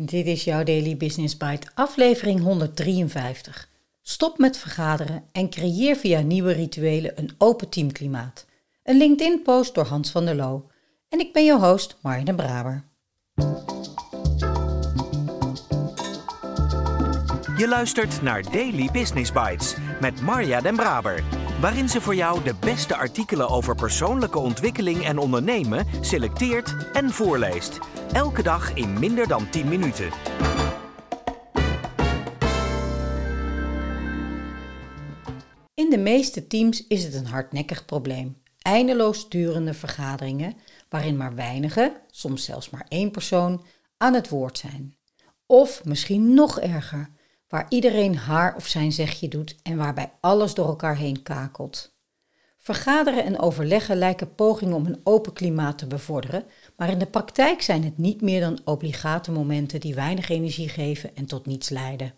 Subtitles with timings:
[0.00, 3.68] Dit is jouw Daily Business Bite, aflevering 153.
[4.02, 8.46] Stop met vergaderen en creëer via nieuwe rituelen een open teamklimaat.
[8.82, 10.66] Een LinkedIn-post door Hans van der Loo.
[11.08, 12.84] En ik ben je host, Marja de Braber.
[17.56, 21.24] Je luistert naar Daily Business Bites met Marja den Braber,
[21.60, 27.78] waarin ze voor jou de beste artikelen over persoonlijke ontwikkeling en ondernemen selecteert en voorleest.
[28.12, 30.10] Elke dag in minder dan 10 minuten.
[35.74, 38.42] In de meeste teams is het een hardnekkig probleem.
[38.58, 40.56] Eindeloos durende vergaderingen
[40.88, 43.64] waarin maar weinigen, soms zelfs maar één persoon,
[43.96, 44.96] aan het woord zijn.
[45.46, 47.10] Of misschien nog erger,
[47.48, 51.97] waar iedereen haar of zijn zegje doet en waarbij alles door elkaar heen kakelt.
[52.58, 56.44] Vergaderen en overleggen lijken pogingen om een open klimaat te bevorderen,
[56.76, 61.16] maar in de praktijk zijn het niet meer dan obligate momenten die weinig energie geven
[61.16, 62.14] en tot niets leiden.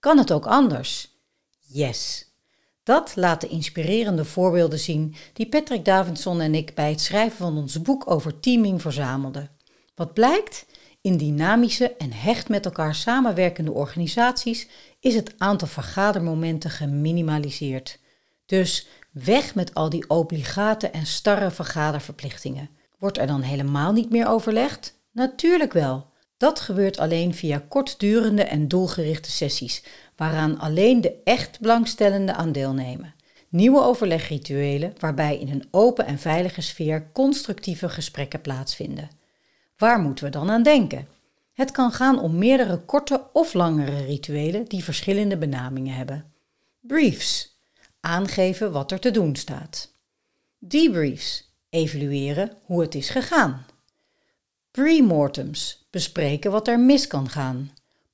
[0.00, 1.16] Kan het ook anders?
[1.66, 2.26] Yes.
[2.82, 7.82] Dat laten inspirerende voorbeelden zien die Patrick Davidson en ik bij het schrijven van ons
[7.82, 9.50] boek over teaming verzamelden.
[9.94, 10.66] Wat blijkt?
[11.00, 14.68] In dynamische en hecht met elkaar samenwerkende organisaties
[15.00, 17.98] is het aantal vergadermomenten geminimaliseerd.
[18.46, 22.70] Dus weg met al die obligate en starre vergaderverplichtingen.
[22.98, 24.98] Wordt er dan helemaal niet meer overlegd?
[25.12, 26.06] Natuurlijk wel.
[26.36, 29.84] Dat gebeurt alleen via kortdurende en doelgerichte sessies,
[30.16, 33.14] waaraan alleen de echt belangstellenden aan deelnemen.
[33.48, 39.08] Nieuwe overlegrituelen waarbij in een open en veilige sfeer constructieve gesprekken plaatsvinden.
[39.76, 41.08] Waar moeten we dan aan denken?
[41.52, 46.32] Het kan gaan om meerdere korte of langere rituelen die verschillende benamingen hebben.
[46.80, 47.57] Briefs,
[48.00, 49.92] aangeven wat er te doen staat.
[50.58, 53.66] Debriefs, evalueren hoe het is gegaan.
[54.70, 57.70] Premortems, bespreken wat er mis kan gaan.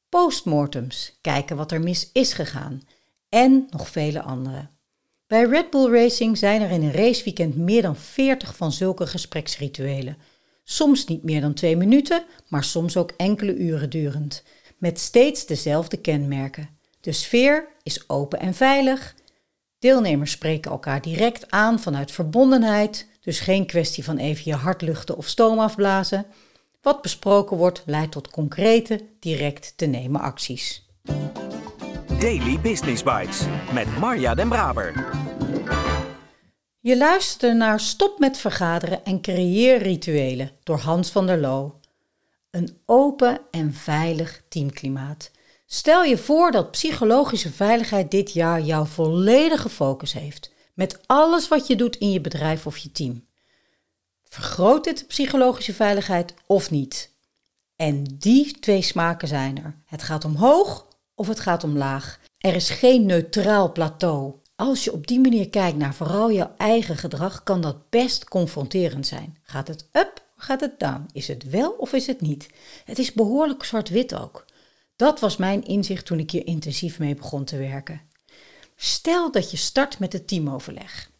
[0.08, 2.82] Postmortems, kijken wat er mis is gegaan.
[3.28, 4.68] En nog vele andere.
[5.26, 10.16] Bij Red Bull Racing zijn er in een raceweekend meer dan 40 van zulke gespreksrituelen
[10.64, 14.42] Soms niet meer dan twee minuten, maar soms ook enkele uren durend.
[14.78, 16.68] Met steeds dezelfde kenmerken.
[17.00, 19.14] De sfeer is open en veilig.
[19.84, 25.16] Deelnemers spreken elkaar direct aan vanuit verbondenheid, dus geen kwestie van even je hart luchten
[25.16, 26.26] of stoom afblazen.
[26.82, 30.88] Wat besproken wordt leidt tot concrete, direct te nemen acties.
[32.18, 33.40] Daily Business Bites
[33.72, 35.08] met Marja Den Braber.
[36.80, 41.80] Je luistert naar Stop met vergaderen en creëer rituelen door Hans van der Loo.
[42.50, 45.30] Een open en veilig teamklimaat.
[45.74, 50.50] Stel je voor dat psychologische veiligheid dit jaar jouw volledige focus heeft.
[50.74, 53.26] Met alles wat je doet in je bedrijf of je team.
[54.22, 57.14] Vergroot dit de psychologische veiligheid of niet?
[57.76, 59.82] En die twee smaken zijn er.
[59.86, 62.20] Het gaat omhoog of het gaat omlaag.
[62.38, 64.34] Er is geen neutraal plateau.
[64.56, 69.06] Als je op die manier kijkt naar vooral jouw eigen gedrag, kan dat best confronterend
[69.06, 69.38] zijn.
[69.42, 71.06] Gaat het up of gaat het down?
[71.12, 72.48] Is het wel of is het niet?
[72.84, 74.44] Het is behoorlijk zwart-wit ook.
[74.96, 78.00] Dat was mijn inzicht toen ik hier intensief mee begon te werken.
[78.76, 81.10] Stel dat je start met het teamoverleg.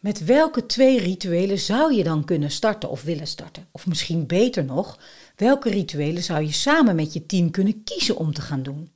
[0.00, 3.68] Met welke twee rituelen zou je dan kunnen starten of willen starten?
[3.70, 4.98] Of misschien beter nog,
[5.36, 8.92] welke rituelen zou je samen met je team kunnen kiezen om te gaan doen?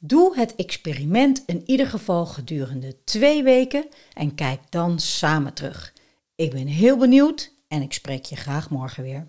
[0.00, 5.92] Doe het experiment in ieder geval gedurende twee weken en kijk dan samen terug.
[6.34, 9.28] Ik ben heel benieuwd en ik spreek je graag morgen weer.